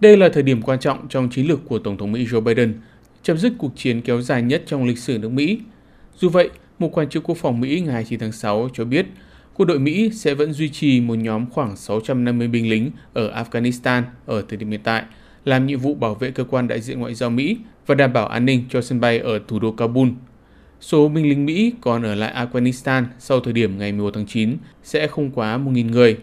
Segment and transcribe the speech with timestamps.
[0.00, 2.74] Đây là thời điểm quan trọng trong chiến lược của Tổng thống Mỹ Joe Biden,
[3.22, 5.58] chấm dứt cuộc chiến kéo dài nhất trong lịch sử nước Mỹ.
[6.18, 9.06] Dù vậy, một quan chức quốc phòng Mỹ ngày 29 tháng 6 cho biết
[9.54, 14.02] quân đội Mỹ sẽ vẫn duy trì một nhóm khoảng 650 binh lính ở Afghanistan
[14.26, 15.02] ở thời điểm hiện tại,
[15.44, 17.56] làm nhiệm vụ bảo vệ cơ quan đại diện ngoại giao Mỹ
[17.86, 20.08] và đảm bảo an ninh cho sân bay ở thủ đô Kabul.
[20.80, 24.56] Số binh lính Mỹ còn ở lại Afghanistan sau thời điểm ngày 11 tháng 9
[24.82, 26.16] sẽ không quá 1.000 người.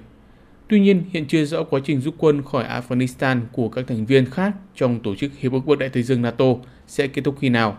[0.74, 4.26] Tuy nhiên, hiện chưa rõ quá trình rút quân khỏi Afghanistan của các thành viên
[4.26, 6.46] khác trong Tổ chức Hiệp ước Bắc Đại Tây Dương NATO
[6.88, 7.78] sẽ kết thúc khi nào.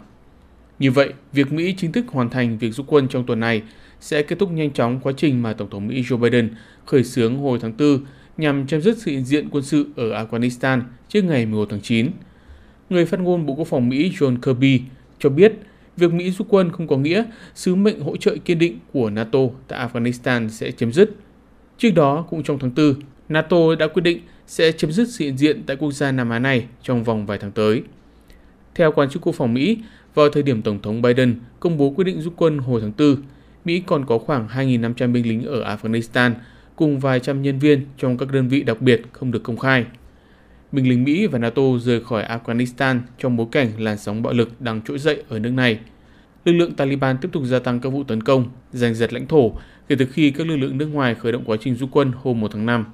[0.78, 3.62] Như vậy, việc Mỹ chính thức hoàn thành việc rút quân trong tuần này
[4.01, 6.51] sẽ kết thúc nhanh chóng quá trình mà Tổng thống Mỹ Joe Biden
[6.87, 7.98] khởi xướng hồi tháng 4
[8.37, 12.10] nhằm chấm dứt sự hiện diện quân sự ở Afghanistan trước ngày 11 tháng 9.
[12.90, 14.80] Người phát ngôn Bộ Quốc phòng Mỹ John Kirby
[15.18, 15.52] cho biết
[15.96, 19.40] việc Mỹ rút quân không có nghĩa sứ mệnh hỗ trợ kiên định của NATO
[19.68, 21.10] tại Afghanistan sẽ chấm dứt.
[21.78, 22.95] Trước đó, cũng trong tháng 4,
[23.28, 26.38] NATO đã quyết định sẽ chấm dứt sự hiện diện tại quốc gia Nam Á
[26.38, 27.82] này trong vòng vài tháng tới.
[28.74, 29.79] Theo quan chức quốc phòng Mỹ,
[30.15, 33.16] vào thời điểm Tổng thống Biden công bố quyết định rút quân hồi tháng 4,
[33.65, 36.32] Mỹ còn có khoảng 2.500 binh lính ở Afghanistan
[36.76, 39.85] cùng vài trăm nhân viên trong các đơn vị đặc biệt không được công khai.
[40.73, 44.60] Binh lính Mỹ và NATO rời khỏi Afghanistan trong bối cảnh làn sóng bạo lực
[44.60, 45.79] đang trỗi dậy ở nước này.
[46.45, 49.52] Lực lượng Taliban tiếp tục gia tăng các vụ tấn công, giành giật lãnh thổ
[49.88, 52.40] kể từ khi các lực lượng nước ngoài khởi động quá trình rút quân hôm
[52.40, 52.84] 1 tháng 5.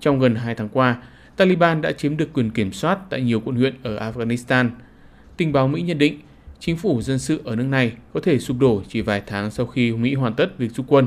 [0.00, 1.02] Trong gần 2 tháng qua,
[1.36, 4.70] Taliban đã chiếm được quyền kiểm soát tại nhiều quận huyện ở Afghanistan.
[5.36, 6.20] Tình báo Mỹ nhận định
[6.58, 9.66] chính phủ dân sự ở nước này có thể sụp đổ chỉ vài tháng sau
[9.66, 11.06] khi Mỹ hoàn tất việc rút quân.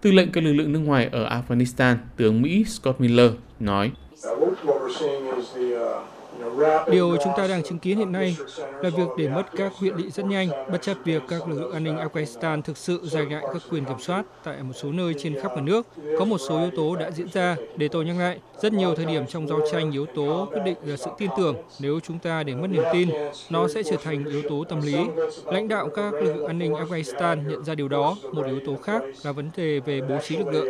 [0.00, 3.92] Tư lệnh các lực lượng nước ngoài ở Afghanistan, tướng Mỹ Scott Miller nói.
[6.86, 8.36] Điều chúng ta đang chứng kiến hiện nay
[8.80, 11.72] là việc để mất các huyện lỵ rất nhanh, bất chấp việc các lực lượng
[11.72, 15.14] an ninh Afghanistan thực sự giành lại các quyền kiểm soát tại một số nơi
[15.18, 15.86] trên khắp cả nước.
[16.18, 17.56] Có một số yếu tố đã diễn ra.
[17.76, 20.76] Để tôi nhắc lại, rất nhiều thời điểm trong giao tranh yếu tố quyết định
[20.84, 21.56] là sự tin tưởng.
[21.80, 23.08] Nếu chúng ta để mất niềm tin,
[23.50, 24.96] nó sẽ trở thành yếu tố tâm lý.
[25.44, 28.16] Lãnh đạo các lực lượng an ninh Afghanistan nhận ra điều đó.
[28.32, 30.66] Một yếu tố khác là vấn đề về bố trí lực lượng.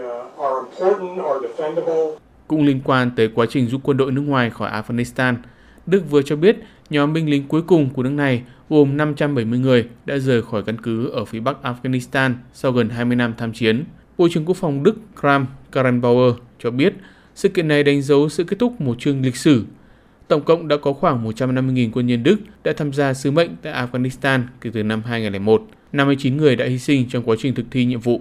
[2.52, 5.34] Cũng liên quan tới quá trình rút quân đội nước ngoài khỏi Afghanistan,
[5.86, 6.56] Đức vừa cho biết
[6.90, 10.76] nhóm binh lính cuối cùng của nước này gồm 570 người đã rời khỏi căn
[10.82, 13.84] cứ ở phía bắc Afghanistan sau gần 20 năm tham chiến.
[14.18, 16.94] Bộ trưởng Quốc phòng Đức Kram Karrenbauer cho biết
[17.34, 19.64] sự kiện này đánh dấu sự kết thúc một chương lịch sử.
[20.28, 23.86] Tổng cộng đã có khoảng 150.000 quân nhân Đức đã tham gia sứ mệnh tại
[23.86, 25.62] Afghanistan kể từ năm 2001.
[25.92, 28.20] 59 người đã hy sinh trong quá trình thực thi nhiệm vụ.